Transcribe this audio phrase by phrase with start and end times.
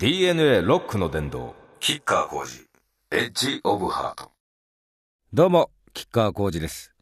[0.00, 2.64] DNA ロックの殿堂キッカー工事
[3.10, 4.30] エッジオブハート。
[5.32, 6.92] どうもキッカー工事です。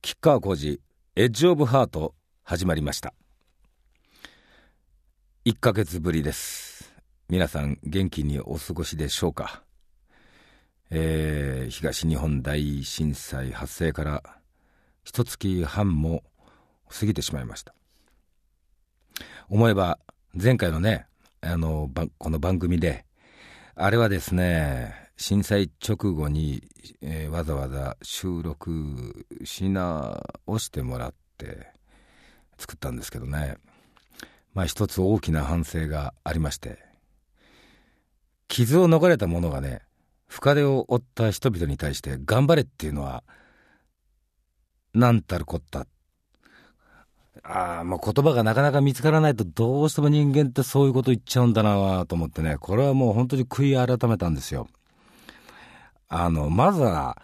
[0.00, 0.80] キッカー工事
[1.14, 3.14] エッジオブハート始まりました。
[5.44, 6.92] 1ヶ月ぶりです。
[7.28, 9.62] 皆さん元気にお過ごしでしょうか？
[10.90, 14.20] えー、東日本大震災発生から
[15.04, 16.24] 一月半も
[16.88, 17.72] 過ぎてしまいました。
[19.48, 20.00] 思えば
[20.34, 21.06] 前回のね
[21.44, 23.04] あのこの番組で
[23.74, 26.62] あれはですね震災直後に、
[27.00, 30.22] えー、わざわざ収録し直
[30.58, 31.66] してもらって
[32.58, 33.56] 作ったんですけどね。
[34.54, 36.78] まあ一つ大きな反省がありまして
[38.48, 39.80] 傷を逃れた者がね
[40.28, 43.24] 深手を負った人々に対して頑張れっていうのは
[44.94, 45.86] 何たるこった
[47.44, 54.68] ああ、もう言葉がなかなか見つからないとどうしても人間ってそういうこと言っちゃうんだなと思ってね、これはもう本当に悔い改めたんですよ。
[56.08, 57.20] あの、まずは、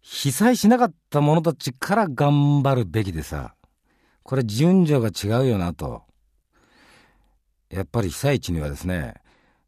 [0.00, 3.54] 被災しなかった者たちから頑張るべきでさ、
[4.22, 6.02] これ順序が違うよなと。
[7.70, 9.14] やっぱり被災地にはですね、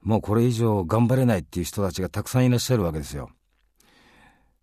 [0.02, 3.30] もうこれ以上頑張れないっていう人たちがたくさんいらっしゃるわけですよ。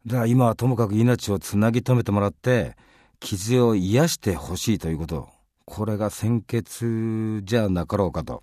[0.06, 2.76] だから今はともかく命をつなぎ止めてもらって、
[3.24, 5.30] 傷を癒してほしいということ。
[5.66, 8.42] これが先決じゃなかろうかと。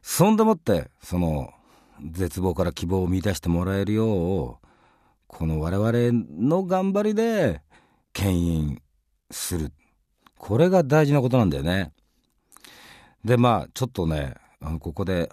[0.00, 1.50] そんでもってその
[2.10, 4.66] 絶望から希望を見出してもらえるよう
[5.26, 7.60] この我々の頑張りで
[8.14, 8.82] 牽引
[9.30, 9.72] する。
[10.38, 11.92] これが大事なことなんだよね。
[13.24, 14.36] でまあちょっとね
[14.80, 15.28] ここで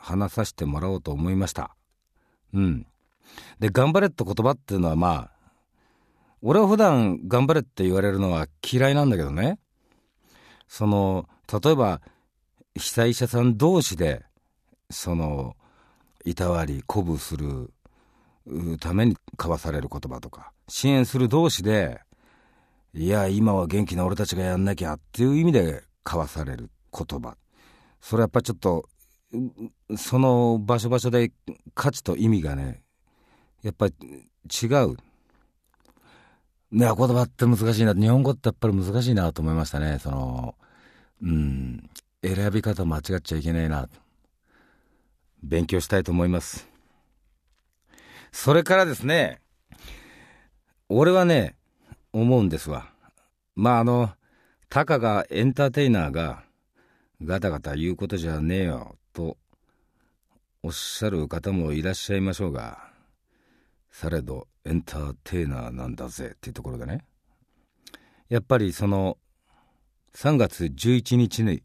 [0.00, 1.76] 話させてもらおうと思いました。
[2.52, 2.86] うん。
[3.60, 5.39] で頑張れって言葉っていうのはまあ
[6.42, 9.58] 俺は普段頑張れって言われるのは嫌いなんだけどね。
[10.68, 11.28] その
[11.62, 12.00] 例えば
[12.74, 14.24] 被災者さん同士で
[14.88, 15.56] その
[16.24, 17.72] いたわり鼓舞する
[18.78, 22.00] ために交わされる言葉とか支援する同士で
[22.94, 27.36] いや今は元気な俺たちがやんなきゃっていう意味で交わされる言葉。
[28.00, 28.88] それやっぱちょっと
[29.96, 31.32] その場所場所で
[31.74, 32.82] 価値と意味がね
[33.62, 33.94] やっぱり
[34.62, 34.96] 違う。
[36.72, 37.94] ね、言葉って難しいな。
[37.94, 39.98] 日本語ってやっぱり難しいなと思いましたね。
[39.98, 40.54] その、
[41.22, 41.90] うん、
[42.22, 43.88] 選び方間違っちゃいけないな。
[45.42, 46.68] 勉強したいと思います。
[48.30, 49.40] それからですね、
[50.88, 51.56] 俺はね、
[52.12, 52.88] 思うんですわ。
[53.56, 54.10] まああの、
[54.68, 56.44] たかがエンターテイナーが
[57.22, 59.36] ガタガタ言うことじゃねえよと
[60.62, 62.78] おっしゃる方もいらっしゃいましょうが、
[63.90, 67.04] されどエンターテイナーなんだぜっていうところでね。
[68.28, 69.18] やっぱりその
[70.14, 71.62] 3月11日に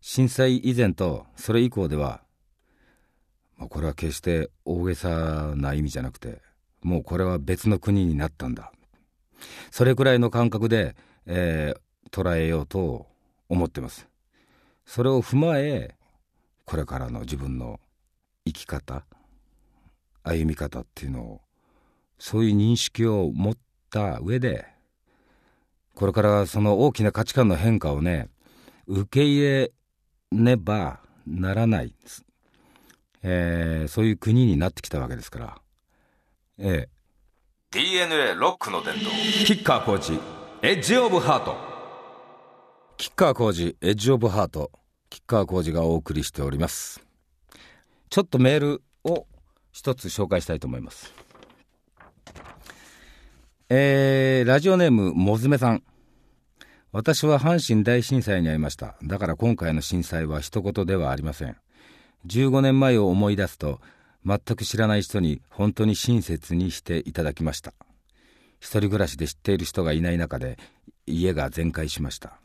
[0.00, 2.22] 震災以前とそれ以降では、
[3.56, 6.40] まあ、これは決して大げさな意味じゃなくて
[6.82, 8.72] もうこれは別の国になったんだ。
[9.70, 13.06] それくらいの感覚で、えー、捉えようと
[13.48, 14.08] 思ってます。
[14.84, 15.96] それを踏まえ
[16.64, 17.80] これからの自分の
[18.44, 19.04] 生き方
[20.22, 21.40] 歩み方っていうのを
[22.20, 23.54] そういう認識を持っ
[23.90, 24.66] た上で
[25.96, 28.28] これからその大きな価値観の変化をね
[28.86, 29.72] 受け入れ
[30.30, 31.94] ねばならない、
[33.22, 35.58] えー、そういう国になってきたわけですから。
[36.58, 36.88] ええ。
[37.72, 39.10] DNA ロックの伝統
[39.46, 40.18] キッカーコーチ
[40.62, 41.56] エッジオブハート。
[42.96, 44.70] キッカー工事エッジオブハート。
[45.08, 47.10] キッカー工事がお送りしております。
[48.10, 49.26] ちょっとメールを
[49.70, 51.12] 一つ紹介したいと思います
[53.72, 55.84] えー、ラジオネームもずめさん。
[56.90, 58.96] 私は阪神大震災に遭いました。
[59.04, 61.56] だから今回の震災は一言ではありません。
[62.26, 63.80] 15年前を思い出すと
[64.26, 67.72] 全く知らない人に本当に親切にしていただきました。
[68.58, 70.58] 一人暮らしで知っている人がいない中で
[71.06, 72.40] 家が全壊しました。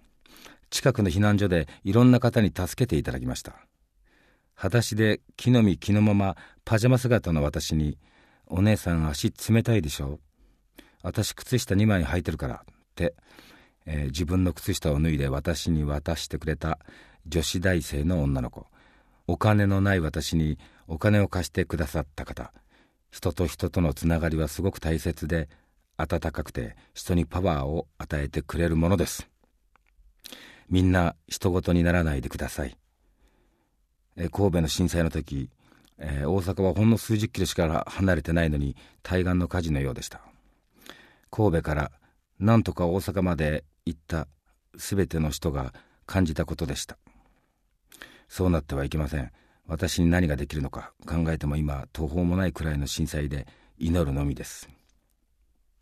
[0.69, 3.55] 近くの避難所でいろんな方に助けていただきました。
[4.53, 7.97] 裸足で木の実木のままパジャマ姿の私に
[8.45, 10.19] 「お姉さん足冷たいでしょ
[11.05, 13.13] 私靴下2枚履いてるから」って、
[13.85, 16.79] えー、自分の靴下を脱いで私に渡してくれた
[17.27, 18.65] 女子大生の女の子。
[19.27, 22.51] お金のない私にお金を貸してくださった方。
[23.11, 25.47] 人と人とのつながりはすごく大切で
[25.97, 29.29] 温かくて人にパワーを与えてくれるものです。
[30.69, 32.75] みんな人事にならないでください、
[34.15, 35.51] えー、神戸の震災の時、
[35.99, 40.21] えー、大阪はほんの数十キロしか離れてないのに対岸の火事のようでした。
[41.35, 41.91] 神戸から
[42.39, 44.29] なんとか大阪まで行った
[44.77, 45.73] 全ての人が
[46.05, 46.97] 感じたことでした。
[48.29, 49.29] そうなってはいけません。
[49.67, 53.47] 私に何ができるのか考えても今途方もないくらいの震災で
[53.77, 54.69] 祈るのみです。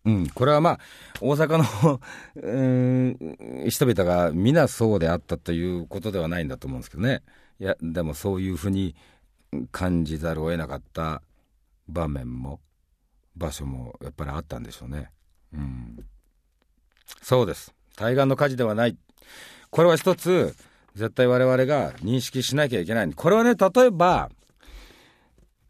[0.06, 0.80] うん、これはまあ
[1.22, 2.02] 大阪の
[2.42, 7.22] うん人々が皆そうであったということではないんだと思うんですけどね。
[7.60, 8.96] いやでもそういうふうに
[9.72, 11.22] 感じざるを得なかった
[11.88, 12.60] 場面も
[13.36, 15.12] 場所もやっぱりあったんでしょうね。
[17.22, 17.74] そうです。
[17.96, 18.98] 対岸の火事ではない。
[19.70, 20.56] これは一つ
[20.96, 23.14] 絶対我々が認識しなきゃいけない。
[23.14, 24.30] これはね例えば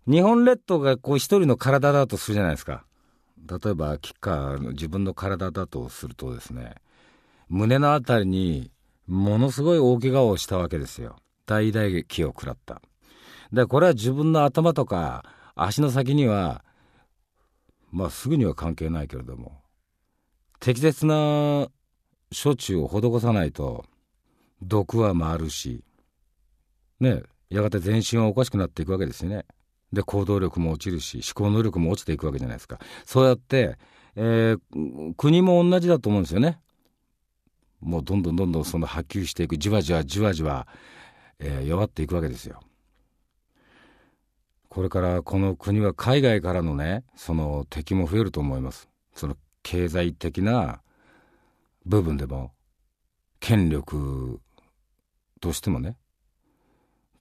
[0.07, 2.85] 日本列島がこう一人の体だとするじゃないですか。
[3.37, 6.75] 例えばキッカーの自分の体だとするとですね
[7.49, 8.71] 胸のあたりに
[9.05, 11.17] ものすごい大怪我をしたわけですよ。
[11.45, 12.81] 大打撃を食らった。
[13.51, 15.25] でこれは自分の頭とか
[15.55, 16.63] 足の先には
[17.91, 19.62] まあすぐには関係ないけれども
[20.63, 21.67] 適切な
[22.33, 23.83] 処置を施さないと
[24.61, 25.83] 毒は回るし
[27.01, 29.43] ねやがて全身はおかしくなっていくわけですよね。
[29.91, 33.77] で行動力も落ちるし思考能力も落ちていくわけじゃないですかそうやって、
[34.15, 36.61] えー、国も同じだと思うんですよね。
[37.81, 40.65] もうどんどんどんどんその波及していくじわじわじわじわ、
[41.39, 42.61] えー、弱っていくわけですよ。
[44.69, 50.81] これからこの国は海外からのねその敵も増えると思いますその経済的な
[51.85, 52.51] 部分でも
[53.39, 54.39] 権力
[55.41, 55.97] としてもね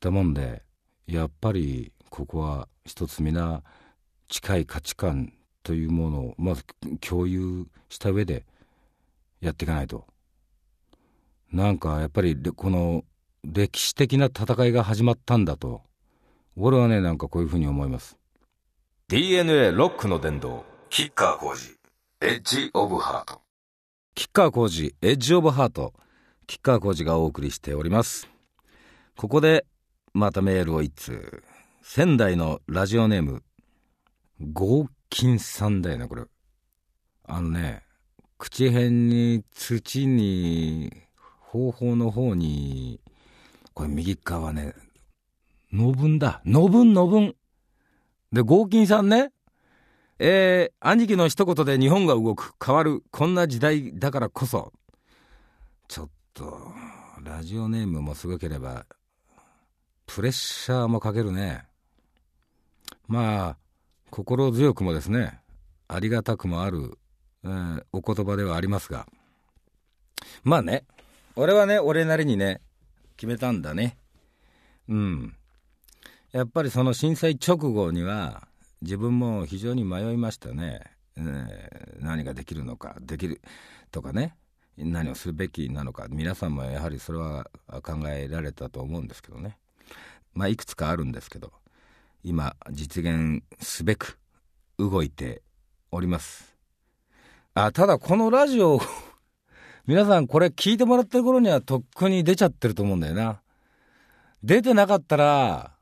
[0.00, 0.62] だもんで
[1.06, 3.62] やっぱりここは一つ皆
[4.28, 6.64] 近い価値観というものをまず
[7.00, 8.44] 共有した上で
[9.40, 10.06] やっていかないと。
[11.52, 13.04] なんかやっぱりこの
[13.44, 15.82] 歴史的な戦いが始まったんだと。
[16.56, 18.16] 俺はねなんかこういうふうに思います。
[19.08, 21.81] DNA ロックの殿堂キッカー工事
[22.24, 23.40] エッジオブハート
[24.14, 25.92] キッカー工事エッジオブハート
[26.46, 28.28] キッカー工事がお送りしております
[29.16, 29.66] ここで
[30.14, 31.42] またメールを一通
[31.82, 33.42] 仙台のラジオネーム
[34.52, 36.22] 合金さんだよねこれ
[37.24, 37.82] あのね
[38.38, 40.92] 口辺に土に
[41.40, 43.00] 方法の方に
[43.74, 44.74] これ右側ね
[45.72, 46.42] のぶんだ。
[46.44, 47.34] のぶんのぶん。
[48.30, 49.32] で、合金さんね。
[50.18, 54.72] えー、兄貴の一言で日本が動く、変わる、こんな時代だからこそ。
[55.88, 56.72] ちょっと、
[57.22, 58.86] ラジオネームもすごければ、
[60.06, 61.64] プレッシャーもかけるね。
[63.08, 63.56] まあ、
[64.10, 65.40] 心強くもですね、
[65.88, 66.98] ありがたくもある、
[67.44, 69.06] えー、お言葉ではありますが。
[70.44, 70.84] まあね、
[71.36, 72.60] 俺はね、俺なりにね、
[73.16, 73.96] 決めたんだね。
[74.88, 75.36] うん。
[76.32, 78.48] やっぱりその震災直後には
[78.82, 80.82] 自分も非常に迷いましたね、
[81.16, 83.40] えー、何ができるのかできる
[83.90, 84.36] とかね。
[84.78, 86.06] 何をすべきなのか。
[86.08, 87.46] 皆さんもやはりそれは
[87.82, 89.58] 考えられたと思うんですけどね。
[90.34, 91.52] まあいくつかあるんですけど
[92.24, 94.18] 今実現すべく
[94.78, 95.42] 動いて
[95.90, 96.56] おります。
[97.54, 98.80] あただこのラジオ
[99.86, 103.42] 皆さんこれ聞いてもらってる頃にはとっくに出ちゃってると思うんだよな。
[104.42, 105.76] 出てなかったら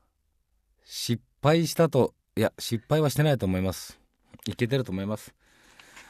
[0.83, 3.99] 失敗したと、いや、失敗はしてないと思います。
[4.45, 5.33] いけてると思います。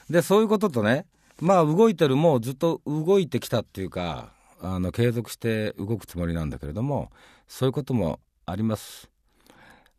[0.07, 1.07] で、そういうこととね、
[1.39, 4.31] まあ動いてる、もうずっと動いてきたっていうか、
[4.61, 7.11] あの、継続して動くつもりなんだけれども、
[7.47, 9.09] そういうこともあります。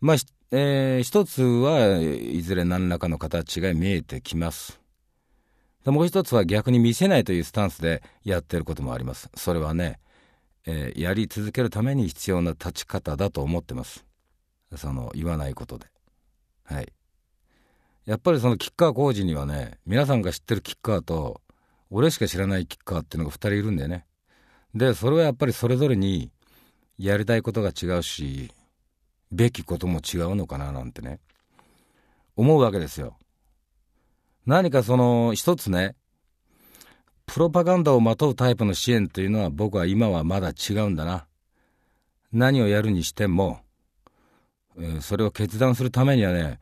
[0.00, 0.16] まあ、
[0.52, 4.80] えー、一つはいずれ何らかの形が見えてきます。
[5.84, 9.28] もう一つは逆に見せないというスタンスでやってることもあります。
[9.34, 9.98] それはね、
[10.66, 14.04] えー、やり続けるために必要な立ち方だと思ってます。
[14.76, 15.86] その言わないことで
[16.72, 16.92] はい。
[18.04, 21.40] やっぱりそのキッカー工事にはね皆さんが知ってるキッカーと
[21.90, 24.06] 俺しか知らないキッカーっていうのが2人いるんだよね。
[24.74, 26.30] でそれはやっぱりそれぞれに
[26.98, 28.50] やりたいことが違うし
[29.30, 31.20] べきことも違うのかななんてね。
[32.34, 33.16] 思うわけですよ。
[34.46, 35.94] 何かその一つね
[37.26, 41.26] プロパガンダをまとうタイプの支援というのは僕は今はまだ違うんだな。
[42.32, 43.60] 何をやるにしても
[44.78, 46.58] え、それを決断するためにはね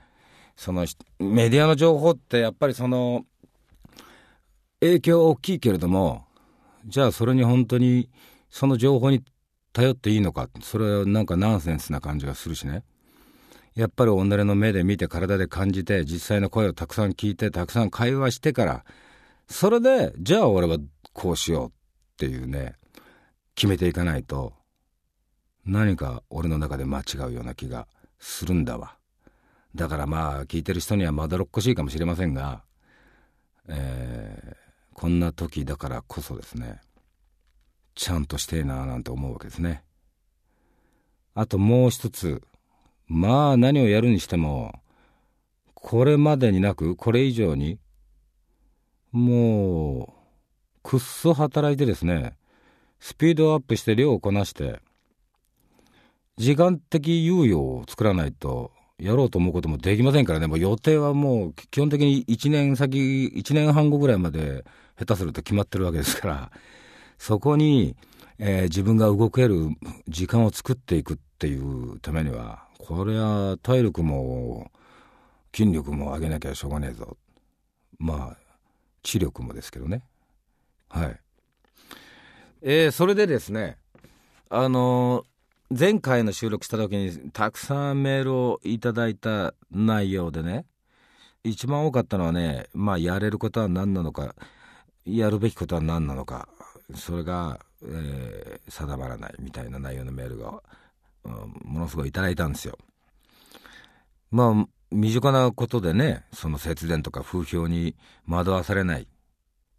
[0.56, 0.86] その
[1.18, 3.24] メディアの情報ってやっぱりその
[4.80, 6.24] 影響大きいけれども
[6.86, 8.08] じゃあそれに本当に
[8.50, 9.22] その情報に
[9.72, 12.82] 頼っていいのかそれはなんかナンセンスな感じがするしね。
[13.74, 18.84] やっぱり己の目で見て体で感じて実際の声をたくさん聞いてたくさん会話してから
[19.48, 20.78] それでじゃあ俺は
[21.12, 21.72] こうしようっ
[22.16, 22.74] ていうね
[23.54, 24.52] 決めていかないと
[25.64, 27.86] 何か俺の中で間違うような気が
[28.20, 28.96] するんだわ。
[29.74, 32.62] だからまあ聞いてる人にはまどろっこしいかもしれませんが、
[33.66, 34.56] えー、
[34.94, 36.80] こんな時だからこそですね
[37.94, 39.82] ちゃんとしてえななんて思うわけですね。
[41.34, 42.42] あともう一つ、
[43.06, 44.80] まあ何をやるにしても、
[45.74, 47.78] これまでになく、これ以上に、
[49.12, 52.36] もう、くっそ働いてですね、
[53.00, 54.80] スピードアップして量をこなして、
[56.40, 64.64] 時間的猶予を作らないと、やろうと思うこともできませんからね、もう予定はもう基本的に1年先、1年半後ぐらいまで
[64.98, 66.50] 下手すると決まってるわけですから、
[67.18, 67.94] そこに、
[68.38, 69.68] えー、自分が動ける
[70.08, 74.70] 時間を作っていくっていうためには、これは体力も
[75.54, 77.18] 筋力も上げなきゃしょうがねえぞ。
[77.98, 78.36] まあ、
[79.02, 80.04] 知力もですけどね。
[80.88, 81.20] はい。
[82.62, 83.76] えー、それでですね、
[84.48, 85.26] あの、
[85.72, 90.66] 前回の収録した時にたくさんメールをいただいた内容でね、
[91.44, 94.34] 一番多かったのはね、まあ、やれることは何なのか、
[95.04, 96.48] やるべきことは何なのか、
[96.96, 100.60] それが、えー、定まらないみたいな内容のメールが、
[101.22, 102.76] うん、ものすごいいただいたんですよ。
[104.32, 107.94] まあ、身近なことでね、その節電とか風評に
[108.26, 109.06] 惑わされない。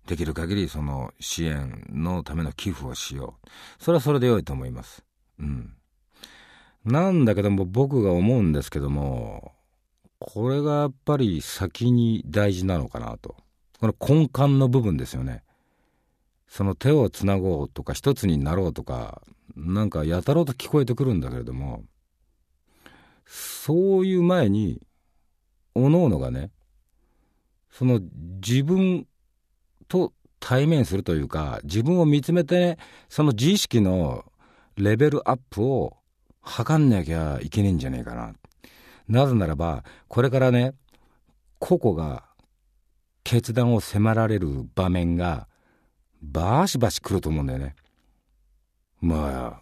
[0.07, 3.49] できる限りその支援のための寄付をしよう。
[3.83, 5.03] それはそれで良いと思います。
[5.37, 5.75] うん。
[6.85, 9.53] なんだけども僕が思うんですけども、
[10.19, 13.35] これがやっぱり先に大事なのかなと。
[13.79, 15.43] この根幹の部分ですよね。
[16.47, 19.21] その手をつなごうとか一つになろうとか、
[19.55, 21.83] なんかやたろうと聞こえてくるんだけれども、
[23.25, 24.81] そういう前に、
[25.73, 26.51] おのおのがね、
[27.69, 28.01] その
[28.45, 29.07] 自分
[29.87, 34.25] と対面するというか、自分を見つめて、ね、その自意識の
[34.75, 35.97] レベルアップを
[36.41, 38.33] 測んなきゃいけねえんじゃねえかな。
[39.07, 40.73] なぜならば、これからね、
[41.59, 42.23] 個々が
[43.23, 45.47] 決断を迫られる場面が、
[46.21, 47.75] バシバシ来ると思うんだよね。
[48.99, 49.61] まあ、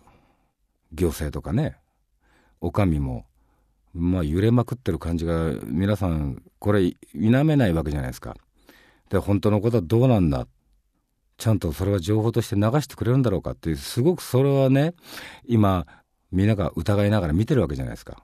[0.92, 1.78] 行政とかね、
[2.62, 3.26] お上も
[3.94, 8.36] まあ揺れまくってる感じが皆さんこれ否めないわけじゃないですか。
[9.10, 10.48] で本当のことはどうなんだ
[11.38, 14.94] ちゃんとそれは情報として流してくれるんだろうかっていうすごくそれはね
[15.48, 15.88] 今
[16.32, 18.24] みんなが疑いながら見てるわけじゃないですか。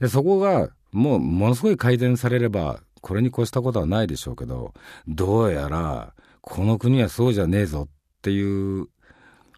[0.00, 4.74] でそこがもうものすごい改善されればこれに越したことはないでしょうけど
[5.06, 8.88] どうやらこの国はそうじゃねえぞっていう、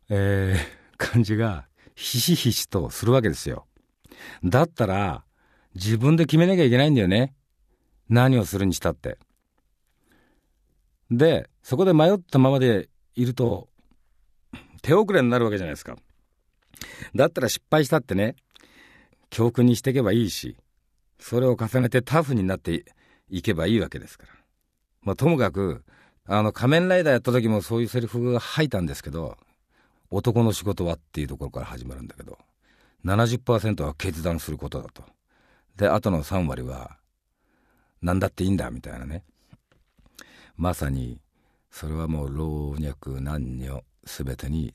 [0.08, 0.58] えー、
[0.96, 1.66] 感じが
[1.96, 3.66] ひしひしとするわけですよ。
[4.44, 5.24] だったら、
[5.74, 7.34] 自分で決めなきゃいけないんだよね。
[8.08, 9.18] 何をするにしたって。
[11.10, 13.68] で、そこで迷ったままでいると、
[14.82, 15.96] 手遅れになるわけじゃないですか。
[17.16, 18.36] だったら失敗したってね、
[19.30, 20.56] 教訓にしていけばいいし、
[21.18, 22.84] それを重ねてタフになって
[23.28, 24.32] いけばいいわけですから。
[25.02, 25.84] まあ、ともかく、
[26.26, 29.36] あの、仮面ライダーやった時もそういうセリフが吐いたんですけど、
[30.10, 32.38] 男の仕事はっていうところから始まるんだけど、
[33.04, 35.04] 70%は決断することだと。
[35.76, 36.98] で、あとの3割は、
[38.02, 39.24] 何だっていいんだ、みたいなね。
[40.56, 41.20] まさに、
[41.70, 44.74] それはもう老若男女全てに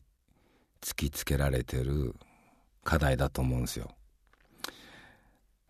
[0.81, 2.15] 突きつけられてる
[2.83, 3.91] 課題だと思うんですよ。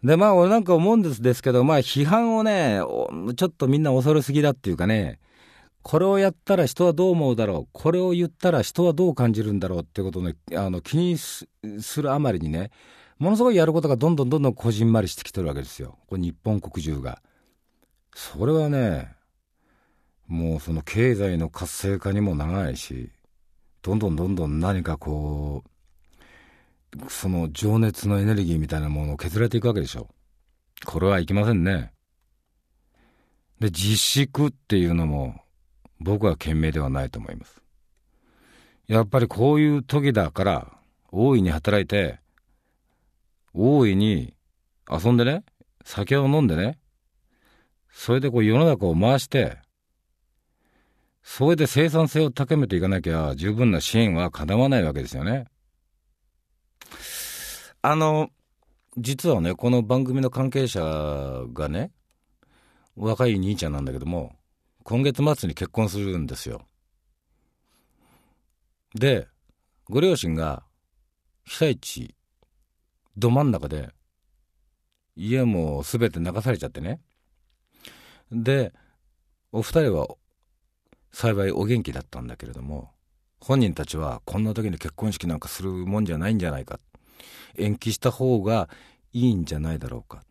[0.03, 2.79] で、まあ、俺なんか思うんですですけど、まあ、批判をね、
[3.35, 5.19] ちょっとみんな恐れすぎだっていうかね、
[5.83, 11.47] これをやったら人はどう思うだろう、これを言ったら人はどう感じるんだろうってことをね、あの気にす
[12.01, 12.71] るあまりにね、
[13.19, 15.99] ものすごいやることがどんどんどんどんこじんまりしてきてるわけですよ。
[16.07, 17.21] これ日本国中が。
[18.15, 19.13] それはね、
[20.27, 23.11] もうその経済の活性化にもならないし、
[23.81, 25.69] どんどんどんどん何かこう、
[27.07, 30.09] その情熱のエネルギーみたいなものを削られていくわけでしょ。
[30.85, 31.93] これはいけませんね。
[33.59, 35.35] で、自粛っていうのも、
[35.99, 37.61] 僕は賢明ではないと思います。
[38.87, 40.77] やっぱりこういう時だから、
[41.11, 42.19] 大いに働いて、
[43.53, 44.33] 大いに
[44.89, 45.43] 遊んでね、
[45.83, 46.79] 酒を飲んでね、
[47.91, 49.57] それでこう世の中を回して、
[51.21, 55.50] それで生産性を高めていかなきゃ十分な支援は叶わないわけですよね。
[57.83, 58.29] あの、
[58.95, 60.79] 実はね、この番組の関係者
[61.51, 61.91] がね、
[62.95, 64.35] 若い兄ちゃんなんだけども、
[64.83, 66.61] 今月末に結婚するんですよ。
[68.93, 69.27] で、
[69.89, 70.63] ご両親が
[71.43, 72.15] 被災地
[73.17, 73.89] ど真ん中で
[75.15, 77.01] 家も全て流されちゃってね。
[78.31, 78.73] で、
[79.51, 80.07] お二人は
[81.11, 82.91] 幸いお元気だったんだけれども、
[83.39, 86.79] 本人たちはこんな時に結婚式なんかするもんじゃないんじゃないか。
[87.57, 88.69] 延期した方が
[89.13, 90.23] いいんじゃないだろうか。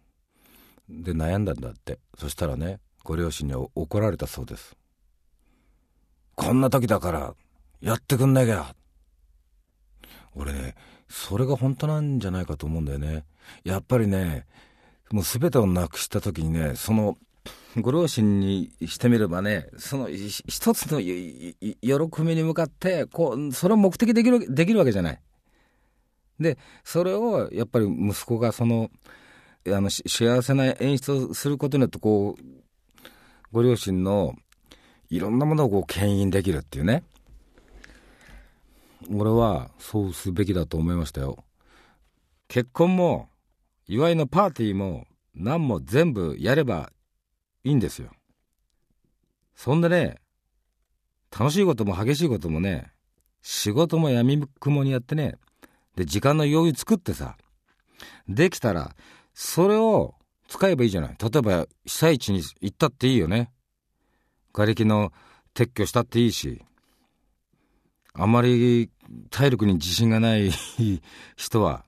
[0.89, 1.99] で悩んだんだって。
[2.19, 4.77] そしたらね、ご両親に怒られたそうです。
[6.35, 7.35] こんな時だから、
[7.81, 8.75] やってくんなきゃ。
[10.35, 10.75] 俺ね
[11.09, 13.25] それが本当なんじゃないかと思うんだよね
[13.65, 14.47] やっぱりね
[15.11, 17.19] もう全てをなくした時にねその
[17.81, 25.21] ご両親にしてみればね、その一つの喜びに向かって、こう、それを目的できる、できるわけじゃない。
[26.41, 28.91] で、それをやっぱり息子がその、
[29.69, 32.43] あの、幸せな演出をすることによって、こう、
[33.53, 34.35] ご両親の
[35.11, 37.05] いろんなものをこう、牽引できるっていうね。
[39.13, 41.45] 俺はそうすべきだと思いましたよ。
[42.49, 43.29] 結婚も、
[43.87, 46.91] 祝いのパーティーも、何も全部やれば
[47.65, 48.11] いいんですよ。
[49.55, 50.17] そんでね、
[51.31, 52.93] 楽しいことも激しいこともね、
[53.43, 55.37] 仕事も闇雲にやってね、
[55.97, 57.37] で、時間の余裕作ってさ、
[58.29, 58.95] できたら、
[59.35, 60.15] それを
[60.49, 61.17] 使えばいいじゃない。
[61.21, 63.53] 例えば、被災地に行ったっていいよね。
[64.53, 65.13] 瓦礫の
[65.55, 66.63] 撤去したっていいし、
[68.15, 68.91] あまり
[69.31, 70.51] 体力に自信がない
[71.37, 71.85] 人は、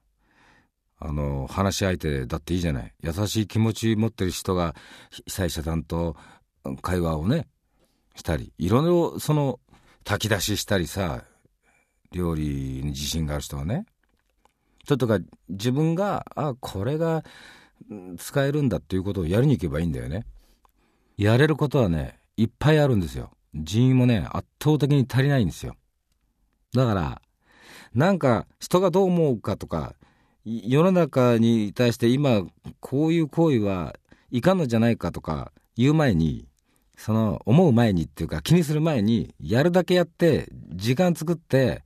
[0.99, 2.94] あの、話し相手だっていいじゃない。
[3.02, 4.76] 優しい気持ち持ってる人が
[5.26, 6.16] 被災者さんと
[6.80, 7.49] 会話をね、
[8.14, 9.59] したり、いろいろその
[10.04, 11.25] 炊き出ししたりさ、
[12.12, 13.87] 料理に自信がある人はね、
[14.86, 17.24] ちょっとか自分が、あ、これが
[18.18, 20.24] 使えるんだっていうことをやりに行けばいいんだよね。
[21.16, 23.30] やれることはね、いっぱいあるんですよ。
[23.54, 25.76] 人員もね、圧倒的に足りないんですよ。
[26.74, 27.22] だから、
[27.94, 29.94] なんか人がどう思うかとか、
[30.44, 32.44] 世の中に対して今
[32.80, 33.94] こういう行為は
[34.30, 36.48] いかんのじゃないかとか言う前に
[36.96, 41.84] その思う前にっていうか気にする前にやるだけやって時間作って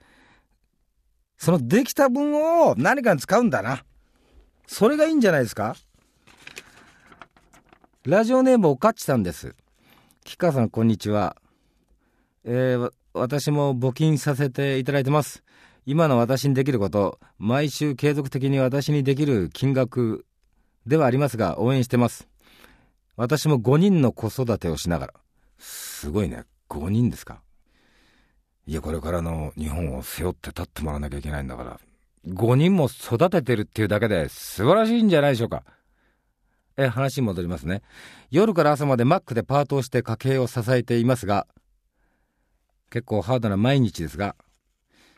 [1.38, 2.34] そのできた分
[2.68, 3.84] を何かに使うんだな
[4.66, 5.76] それがいいんじゃないですか？
[8.04, 9.54] ラジオネームおかっちさんです
[10.24, 11.36] 吉川さんこんにちは
[12.44, 15.42] えー、私も募金させていただいてます
[15.88, 20.26] 今の私にできること、毎週継続的に私にできる金額
[20.84, 22.26] ではありますが、応援してます。
[23.16, 25.14] 私も5人の子育てをしながら。
[25.60, 26.42] すごいね。
[26.68, 27.40] 5人ですか？
[28.66, 31.80] いや、これからの日本を背負って立ってもらわなきゃいけないんだから。
[32.26, 35.62] 5人も育ててるっていうだけで素晴らしいんじゃないでしょうか。
[36.76, 37.82] え、話に戻りますね。
[38.30, 41.46] 夜から朝までマックでパートをして家計を支えていますが、
[42.90, 44.34] 結構ハードな毎日ですが、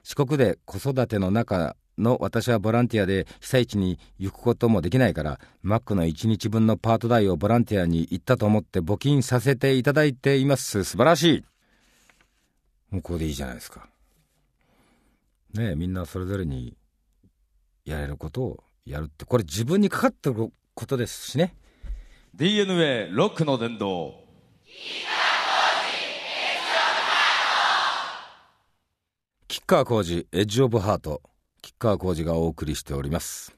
[0.02, 11.44] 四国で子育ての中の私はボランティアで被災地に行くこともできないからマックの1日分のパート代をボランティアに行ったと思って募金させていただいています素晴らしい
[12.90, 13.88] もうこれでいいじゃないですか。
[15.54, 16.76] ねえみんなそれぞれに
[17.84, 19.24] やれることをやるって。
[19.24, 21.54] これ自分にかかってることですしね。
[22.34, 24.28] DNA ロックの伝道。
[29.68, 31.20] 川浩二エッジオブハート。
[31.60, 33.54] 吉川浩二がお送りしております。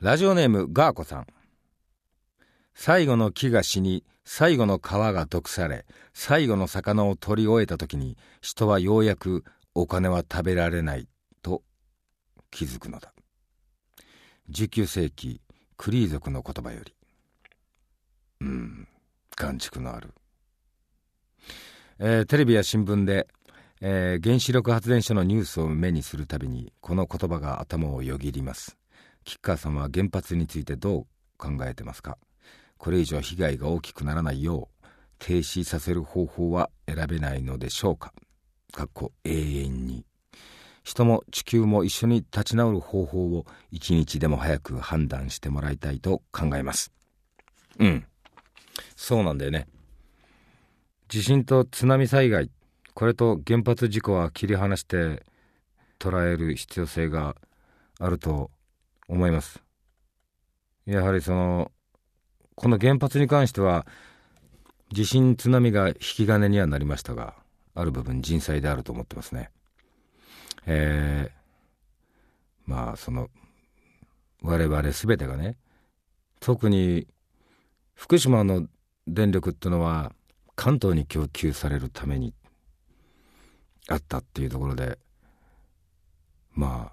[0.00, 1.26] ラジオネームガーコさん。
[2.74, 9.42] 最後の木が死に最後の川が毒され最後の魚を取り終えた時に人はようやく
[9.74, 11.08] お金は食べられない
[11.40, 11.62] と
[12.50, 13.14] 気づくのだ。
[14.50, 15.40] 19世紀
[15.78, 16.94] クリー族の言葉より。
[18.42, 18.88] うん
[19.34, 20.12] 眼蓄のある、
[21.98, 23.28] えー、テレビや新聞で
[23.80, 28.76] えー、原子力発電所のニュースを目にするたびにこの言葉が頭をよぎります。
[29.24, 31.06] 吉川さんは原発についてどう
[31.38, 32.18] 考えてますか？
[32.78, 34.86] これ以上被害が大きくならないよう
[35.18, 38.12] 停止させる方法は選べないのでしょうか。
[38.72, 40.04] かっこ永遠に。
[40.84, 46.92] 人も地球も一緒に立ち直る方法を一日でも早く判断してもらいたいと考えます。
[47.78, 48.06] うん。
[48.96, 49.66] そうなんだよね。
[51.08, 52.50] 地震と津波災害
[52.98, 55.22] これと原発事故は切り離して
[56.00, 57.36] 捉える必要性が
[58.00, 58.50] あると
[59.08, 59.62] 思います。
[60.84, 61.70] やはりその
[62.58, 63.86] この原発に関しては
[64.92, 67.34] 地震津波が引き金にはなりましたが
[67.76, 69.50] ある部分人災であると思ってますね。
[70.66, 73.30] えー、まあその
[74.42, 75.56] 我々全てがね
[76.40, 77.06] 特に
[77.94, 78.66] 福島の
[79.06, 80.10] 電力ってのは
[80.56, 82.34] 関東に供給されるために
[83.88, 84.98] あったっていうところで
[86.54, 86.90] ま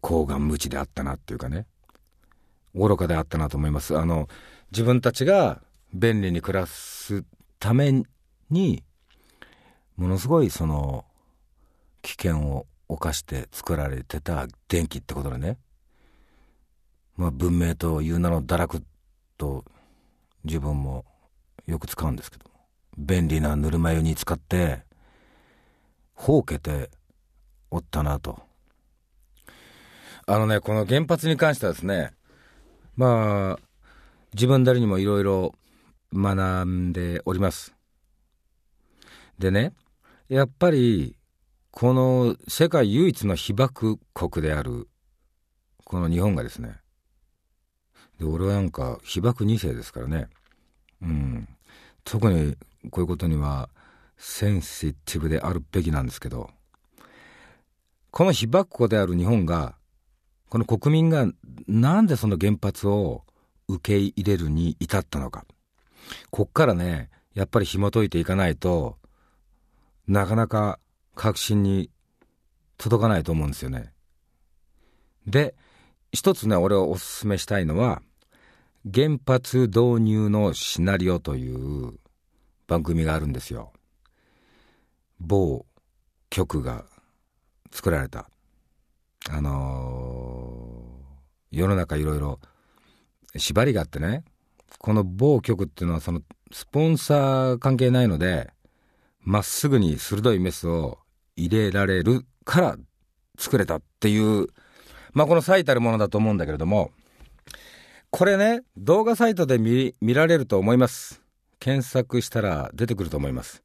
[0.00, 1.66] 高顔無知であったなっていうかね。
[2.74, 3.96] 愚かであったなと思います。
[3.96, 4.28] あの
[4.72, 7.24] 自分たちが便利に暮らす
[7.58, 8.02] ため
[8.50, 8.82] に
[9.96, 11.04] ものすごいその
[12.02, 15.58] 危険を冒して作られてた電気ってことでね。
[17.16, 18.82] まあ文明という名の堕落
[19.38, 19.64] と
[20.44, 21.04] 自分も
[21.66, 22.54] よく使うんですけど。
[22.96, 24.82] 便利なぬるま湯に使って
[26.14, 26.90] ほうけて
[27.70, 28.38] おったなと。
[30.26, 32.12] あのね、この原発に関してはですね、
[32.96, 33.58] まあ、
[34.34, 35.54] 自分なりにもいろいろ
[36.12, 37.74] 学んでおります。
[39.38, 39.72] でね、
[40.28, 41.16] やっぱり、
[41.70, 44.88] この世界唯一の被爆国である、
[45.84, 46.78] この日本がですね、
[48.18, 50.28] で俺はなんか被爆2世ですからね、
[51.02, 51.48] うん、
[52.04, 52.56] 特に
[52.90, 53.68] こういうことには
[54.16, 56.50] センシティブであるべきなんですけど、
[58.10, 59.74] この被爆国である日本が、
[60.48, 61.26] この国民が
[61.66, 63.24] なんでその原発を
[63.68, 65.44] 受け入れるに至ったのか。
[66.30, 68.98] こっからね、やっぱり紐解いていかないと、
[70.06, 70.78] なかなか
[71.14, 71.90] 確信に
[72.76, 73.92] 届かないと思うんですよね。
[75.26, 75.54] で、
[76.12, 78.02] 一つね、俺をおすすめしたいのは、
[78.92, 81.94] 原発導入のシナリオという
[82.66, 83.72] 番組があるんですよ。
[85.18, 85.64] 某
[86.28, 86.84] 局が
[87.72, 88.28] 作られた。
[89.30, 90.23] あのー、
[91.56, 92.40] 世の中いろいろ
[93.36, 94.24] 縛りがあってね、
[94.78, 96.20] この某局っていうのはその
[96.52, 98.52] スポンサー関係ないので、
[99.20, 100.98] まっすぐに鋭いメスを
[101.36, 102.76] 入れられるから
[103.38, 104.48] 作れたっていう、
[105.12, 106.90] まあこの最たるものだと思うんだけれども、
[108.10, 111.22] これね、動画サイトで見見られると思います。
[111.58, 113.62] 検索したら出てくると思います。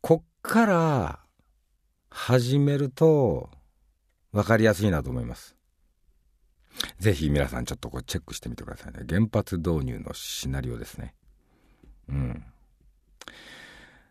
[0.00, 1.18] こっから
[2.10, 3.50] 始めると
[4.32, 5.57] 分かりやすいなと思います。
[6.98, 9.04] ぜひ皆さんちょっとこれチェックしてみてくださいね。
[9.08, 11.14] 原発導入のシナリオですね。
[12.08, 12.44] うん。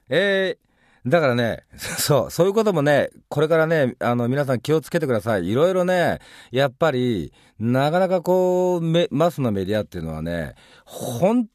[0.10, 5.48] えー、だからね、 そう、そういうこともね、これからね、あの、皆さん気をつけてください。
[5.48, 6.20] いろいろね、
[6.52, 11.50] やっぱり、なかなかこう、マスのメディアっていうのはね、本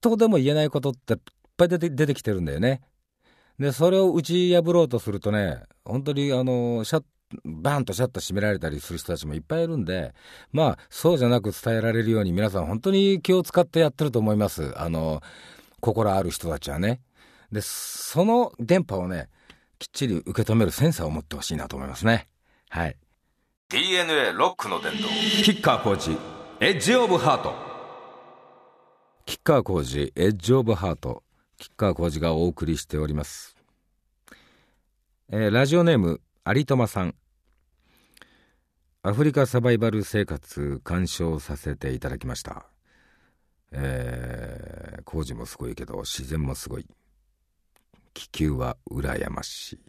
[0.00, 1.20] 当でも言えないことっていっ
[1.56, 2.82] ぱい出て出てきてるんだよね。
[3.58, 7.04] で、それを打ち破ろうとするとね、本当にあの、シャッ
[7.44, 10.14] バーンとシャッと閉められたりする人たちもいっぱいいるんで、
[10.52, 14.72] まあ、そうじゃなく伝えられるように皆さん本当に気を使ってやってると思います。
[14.76, 15.22] あの、
[15.80, 17.00] 心ある人たちはね。
[17.50, 19.28] で、その電波をね、
[19.78, 22.28] きっちり受け止めるセンサーを持ってほしいなと思いますね。
[22.68, 22.96] はい。
[23.68, 25.08] DNA ロックの伝道。
[25.42, 26.16] キッカーコーチ、
[26.60, 27.72] エッジオブハート。
[29.24, 31.22] キッカー工事、エッジオブハート。
[31.56, 33.56] キッカー工事がお送りしております。
[35.30, 37.14] えー、ラジオネーム、有友さん。
[39.04, 42.66] アフリカサバイバル生活鑑賞させていただきました。
[43.72, 46.86] えー、工事もすごいけど自然もすごい。
[48.14, 49.80] 気球は羨ましい。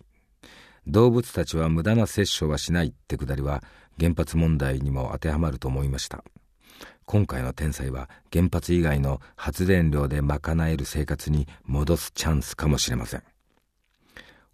[0.88, 3.63] 動物たちは無駄な殺生はしないってくだりは
[3.99, 6.23] 原発問題にも当てはまると思いました。
[7.06, 13.23] 今回の天才は原発以外の発電量で賄える生活に戻すチャンスかもしれません。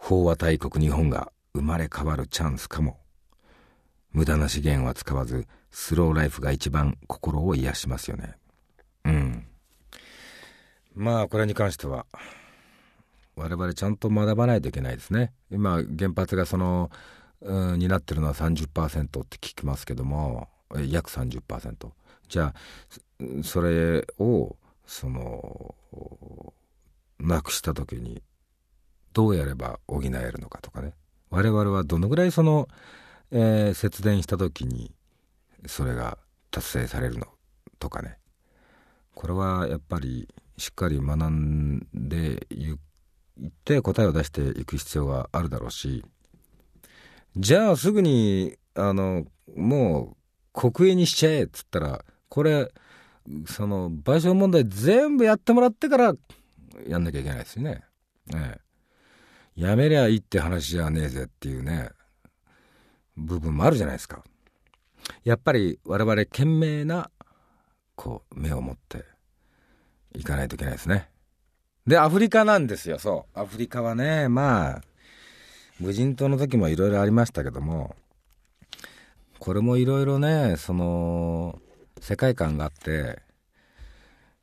[0.01, 2.98] 飽和大国日本が生まれ変わるチャンスかも。
[4.11, 8.35] 無駄な資源は使わず、スローライフが一番心を癒しますよね。
[9.05, 9.47] うん。
[10.95, 12.05] まあ、これに関しては、
[13.35, 15.31] 我々ちゃんと学ばないといけないですね。
[15.51, 16.91] 今、原発がその、
[17.41, 21.89] うん、になってるのは30%って聞きますけども、約30%。
[22.27, 25.75] じゃあ、それを、その、
[27.19, 28.21] なくした時に、
[29.13, 30.93] どうやれば補えるのかとかね。
[31.29, 32.67] 我々はどのぐらいその、
[33.31, 34.93] えー、節電した時に、
[35.65, 36.17] それが
[36.51, 37.27] 達成されるの
[37.79, 38.17] とかね。
[39.13, 42.77] これはやっぱりしっかり学んでいっ
[43.65, 46.05] て答えを出していく必要があるだろうし
[47.35, 50.15] じゃあすぐにあのも
[50.53, 52.71] う国営にしちゃえっつったらこれ
[53.45, 56.13] その賠償問題全部やってもらってから
[56.87, 57.83] やんなきゃいけないですよね。
[58.27, 58.57] ね
[59.55, 61.89] やめりゃいいって話じゃねえぜっていうね
[63.19, 64.23] 部分もあるじゃないですか。
[65.23, 67.11] やっぱり我々懸命な
[67.95, 69.03] こう目を持って
[70.13, 71.09] いかないといけないですね。
[71.85, 73.39] で、アフリカなんですよ、そう。
[73.39, 74.81] アフリカはね、まあ、
[75.79, 77.95] 無人島の時もいろいろありましたけども、
[79.39, 81.59] これもいろいろね、その、
[81.99, 83.19] 世界観があって、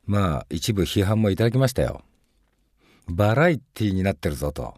[0.05, 2.01] まあ、一部批判もいただきましたよ。
[3.07, 4.75] バラエティーになってるぞと。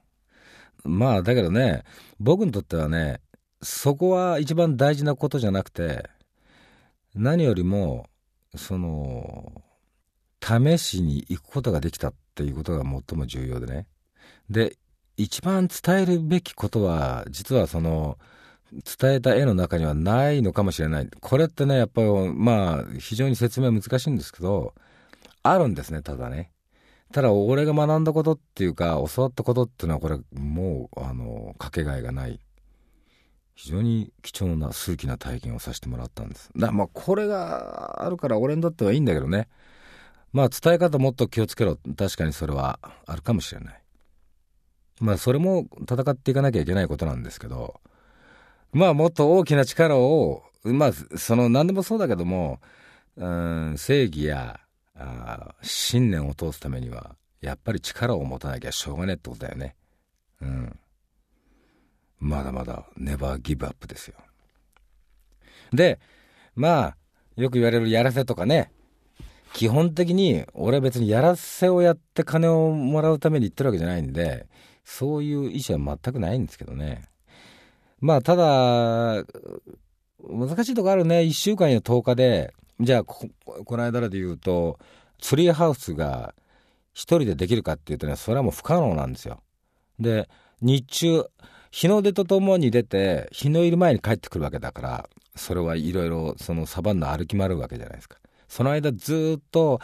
[0.83, 1.83] まあ、だけどね、
[2.19, 3.21] 僕にとってはね、
[3.61, 6.09] そこは一番大事なことじゃなくて、
[7.15, 8.07] 何よりも、
[8.55, 9.61] その、
[10.41, 13.87] 試しに行くことができたっていうことが最も重要でね。
[14.49, 14.77] で、
[15.17, 18.17] 一番伝えるべきことは、実はその、
[18.71, 21.09] 伝えた絵の中にはないのかもしれない。
[21.19, 24.73] これってね、やっぱり、まあ、非常に説明難しいんですけど、
[25.43, 26.51] あるんですね、ただね。
[27.11, 32.39] ただ、俺が学んだことっていうか、教わったことっていうのは、これ、もう、あの、かけがえがない。
[33.59, 36.49] 非常に貴重な数奇な体験をさせてもらったんです。
[36.55, 39.49] だまあこれがあるから俺にとってはいいんだけどね。
[40.31, 41.77] まあ伝え方もっと気をつけろ。
[41.97, 43.83] 確かにそれはあるかもしれない。
[45.01, 47.81] まあそれも戦っていかなきゃいけないことなんですけど、
[48.71, 52.61] まあもっと大きな力を、まあその何でもそうだけども、
[53.17, 54.61] うん、正義や
[54.95, 59.75] あ信念を通すためには、やっぱり力を持たなきゃしょうがねえってことだよね。
[60.41, 60.79] うん。
[62.29, 64.15] まだまだネバーギブアップですよ。
[65.73, 65.99] で、
[66.55, 66.97] まあ、
[67.35, 68.71] よく言われるやらせとかね、
[69.53, 74.47] 基本的に俺は別にやらせをやって金をもらうために言ってるわけじゃないんで、
[74.83, 77.03] そういう意思は全くないんですけどね。
[77.99, 79.25] まあ、ただ、
[80.21, 81.21] 難しいとこあるね。
[81.21, 83.27] 1週間や10日で、じゃあこ、
[83.65, 84.79] この間で言うと、
[85.19, 86.33] ツリーハウスが
[86.93, 89.41] 1人でできるかっていうとね、それはもう不可能なんですよ。
[89.99, 90.29] で、
[90.61, 91.25] 日中、
[91.71, 98.17] 日の出とともに出て、日の入り前に帰ってくるわけだから、それはいろいろそのサバンナ歩き回るわけじゃないですか。
[98.47, 99.79] その間ずっと、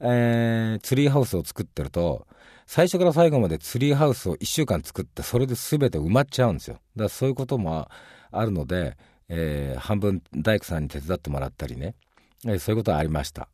[0.00, 2.26] えー、ツリーハウスを作ってると、
[2.66, 6.74] 最初から最後までツリーハウスを1週間作って、それで全て埋まっちゃうんですよ。
[6.96, 7.88] だからそういうことも
[8.32, 8.96] あるので、
[9.28, 11.94] えー、半分大工さんに手伝ってもらったりね、
[12.44, 13.48] えー、そういうことはありました。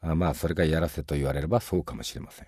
[0.00, 2.46] あまあ、それがやらせと言われればそうかもしれません。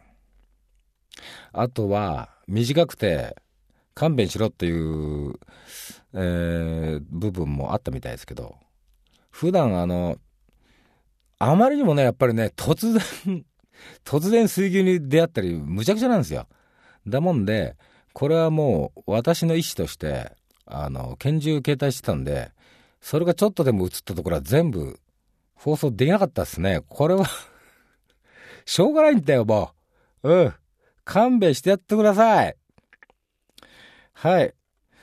[1.53, 3.37] あとは、短くて、
[3.95, 5.35] 勘弁しろっていう、
[6.15, 8.57] えー、部分もあったみたいですけど、
[9.31, 10.19] 普段あの、
[11.39, 12.93] あまりにもね、やっぱりね、突
[13.27, 13.45] 然
[14.05, 16.47] 突然水牛に出会ったり、むちゃくちゃなんですよ。
[17.07, 17.77] だもんで、
[18.13, 20.33] これはもう私の意思として、
[20.67, 22.53] あの、拳銃携帯してたんで、
[23.01, 24.99] それがちょっとでも映ったところは全部
[25.55, 26.81] 放送できなかったっすね。
[26.89, 27.27] これは
[28.65, 29.73] しょうがないんだよ、も
[30.23, 30.31] う。
[30.31, 30.55] うん。
[31.05, 32.57] 勘弁してやってください。
[34.15, 34.55] はい。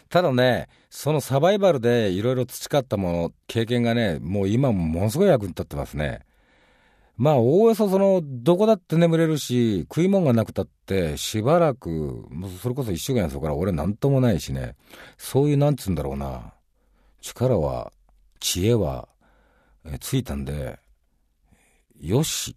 [0.10, 6.26] ただね、そのサバイバルでいろいろ培ったもの、経験がね、もう今ものすごい役に立ってますね。
[7.18, 12.26] まあ、おおよそその、どこだって眠れるし、食い物がなくたって、しばらく、
[12.62, 14.76] それこそ一週間やそこから俺なんともないしね、
[15.18, 16.54] そういうなんつうんだろうな、
[17.22, 17.94] 力は、
[18.40, 19.08] 知恵は、
[19.86, 20.80] えついたんで、
[22.00, 22.56] よし、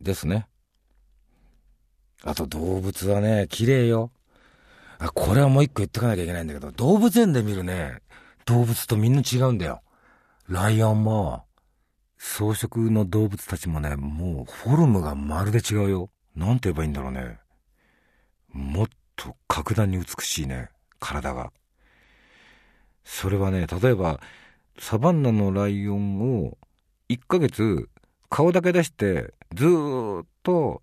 [0.00, 0.48] ですね。
[2.22, 4.10] あと動物はね、綺麗よ。
[4.98, 8.00] あ、これはもう一個言ってかなきゃいけないんだけど、動物園で見るね、
[8.44, 9.82] 動物とみんな違うんだよ。
[10.48, 11.44] ライオンも、
[12.18, 16.10] 草食の動物たちもね、もうフォルムがまるで違うよ。
[16.34, 17.38] なんて言えばいいんだろうね。
[18.52, 21.52] もっと格段に美しいね、体が。
[23.04, 24.20] それはね、例えば、
[24.78, 26.58] サバンナのライオンを
[27.08, 27.88] 1ヶ月
[28.28, 30.82] 顔だけ出してずーっと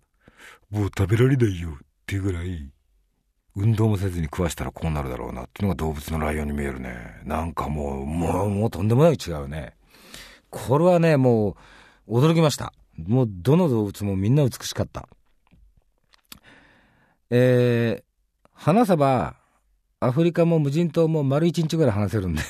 [0.70, 1.72] もう食べられないよっ
[2.06, 2.70] ていうぐらい
[3.56, 7.20] 運動もせずに食わしたらこうなるだろうなっていうのが動物のライオンに見えるね。
[7.24, 9.76] なんかもう、もう、もうとんでもない違うね。
[10.50, 11.56] これはね、も
[12.08, 12.72] う、驚きました。
[12.96, 15.08] もう、どの動物もみんな美しかった。
[17.30, 18.04] えー、
[18.52, 19.36] 話せば、
[20.00, 22.42] アフリカも無人島も丸一日ぐらい話せるんで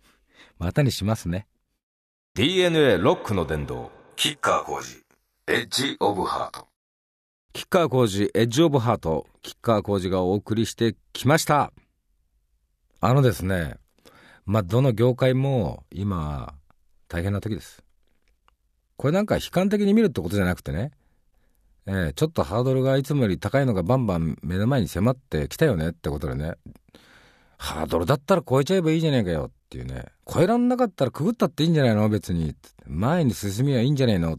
[0.58, 1.46] またにしますね。
[2.34, 5.04] DNA ロックの伝道、キッカー工事、
[5.46, 6.65] エッジオブハート。
[7.66, 11.72] ッカー工事エッジオブハート、キッカー工事がお送りしてきました。
[13.00, 13.74] あのですね、
[14.44, 16.54] まあ、どの業界も今、
[17.08, 17.82] 大変な時です。
[18.96, 20.92] これなんか悲観的に見るってことじゃなくてね、
[21.86, 26.54] えー、ちょっとハードルがいつもより高いのがバンバン目の前に迫ってきたよねってことでね、
[27.58, 32.54] ハードルだったら超えちゃえばいいじゃねえかよっていうね、超えらんなかったらくぐったっていいんじゃないの別に。
[32.86, 34.38] 前に進みはいいんじゃねえのっ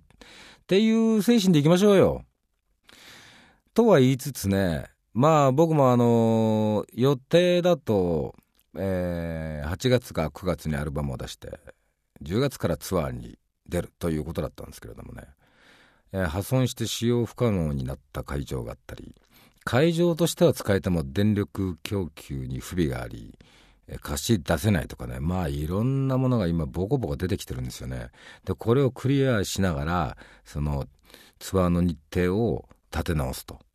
[0.66, 2.24] ていう精神でいきましょうよ。
[3.78, 8.34] とは言いつつね、まあ僕もあのー、予定だと、
[8.76, 11.60] えー、8月か9月にアルバムを出して、
[12.24, 13.38] 10月からツアーに
[13.70, 15.26] 出るということだったんですけれどもね、
[16.12, 19.14] えー、破損して使用不可能になった会場があったり、
[19.64, 23.38] 会場としては使えても電力供給に不備があり、
[24.02, 28.10] 貸し出せないとかね、まあいろんなものが今ボコボコ出てきてるんですよね。
[28.44, 30.88] で、これをクリアしながら、その
[31.38, 33.67] ツアーの日程を立て直すと。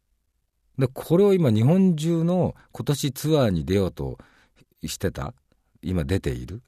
[0.79, 4.19] で、これを今日本中の今年ツアーに出ようと
[4.85, 5.35] してた、
[5.83, 6.63] 今出ている、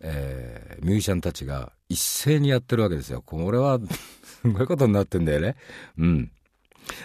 [0.00, 3.22] えー、ミュージシャンたちが一斉にやってるわけですよ。
[3.22, 3.78] これは
[4.42, 5.56] すごいことになってんだよね。
[5.98, 6.30] うん。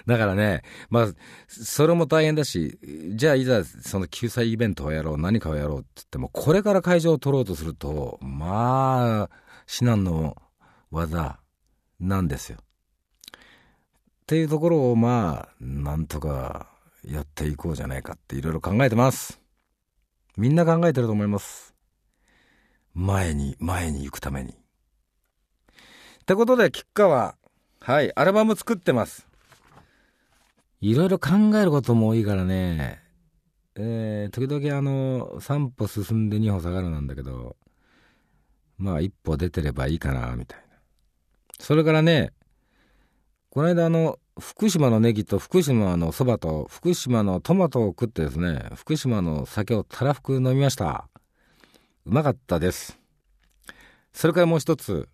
[0.06, 1.08] だからね、まあ、
[1.48, 2.78] それも大変だし、
[3.16, 9.30] じゃあいざその救済イベントをやろう、何かをやろうって言っても、これから会場を取ろうとすると、まあ、
[9.68, 10.36] 至難の
[10.92, 11.40] 技
[12.00, 12.60] なんですよ。
[14.30, 16.68] っていうところをまあ、なんとか
[17.04, 19.42] やっていこうじゃないかっていろいろ考えてます。
[20.38, 21.74] みんな考えてると思います。
[22.94, 24.52] 前に、前に行くために。
[24.52, 24.56] っ
[26.28, 27.38] てことで、吉川、
[27.80, 29.28] はい、アルバム作ってます。
[30.80, 33.00] いろいろ考えることも多いからね、
[33.78, 37.56] えー、時々あの、3歩進んで2歩下がるなんだけど、
[38.78, 40.78] まあ一歩出てればいいかな、みたいな。
[41.60, 42.32] それからね、
[43.52, 51.10] この間あの、福島のネギと福島のそばと福島のトマトを食ってですね、福島の酒をたらふく飲みました。
[52.06, 53.00] うまかったです。
[54.14, 55.10] それからもう一つ、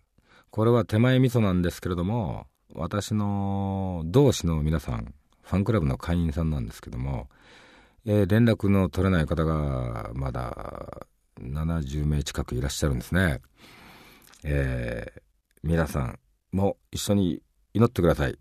[0.50, 7.30] これは手前味噌なんですけれども、私の同志の皆さん、ファンクラブの会員さんなんですけども、
[8.04, 11.06] えー、連絡の取れない方がまだ
[11.40, 13.40] 70名近くいらっしゃるんですね。
[14.44, 15.20] えー、
[15.62, 16.18] 皆さん
[16.52, 17.40] も一緒に
[17.76, 18.38] 祈ってください。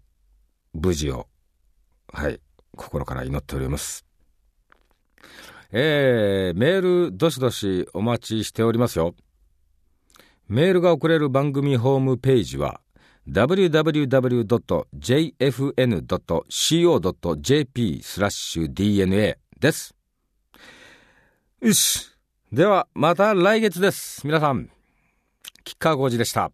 [0.74, 1.28] 無事を。
[2.14, 2.40] はい。
[2.78, 4.06] 心から祈っております。
[5.72, 9.14] えー、メールどしどしお待ちしておりますよ。
[10.48, 12.80] メールが送れる番組ホームページは
[13.28, 14.04] www.jfn.co.jp
[18.04, 19.94] スラッシュ DNA です。
[21.60, 22.10] よし。
[22.54, 24.26] では、また来月です。
[24.26, 24.70] 皆さん、
[25.66, 26.54] 吉川浩司でした。